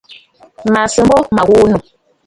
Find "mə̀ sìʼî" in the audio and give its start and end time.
0.73-1.03